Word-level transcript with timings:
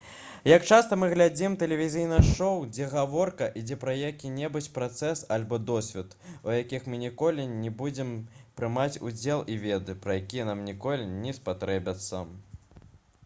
як 0.51 0.63
часта 0.75 0.95
мы 0.99 1.07
глядзім 1.09 1.55
тэлевізійныя 1.63 2.21
шоу 2.29 2.53
дзе 2.69 2.85
гаворка 2.93 3.49
ідзе 3.61 3.75
пра 3.83 3.93
які-небудзь 3.99 4.69
працэс 4.77 5.21
альбо 5.35 5.59
досвед 5.67 6.15
у 6.49 6.55
якіх 6.55 6.87
мы 6.93 6.99
ніколі 7.03 7.45
не 7.51 7.73
будзем 7.83 8.13
прымаць 8.61 9.01
удзел 9.11 9.43
і 9.57 9.59
веды 9.67 9.97
пра 10.07 10.15
якія 10.23 10.49
нам 10.51 10.65
ніколі 10.71 11.05
не 11.27 11.37
спатрэбяцца 11.39 12.23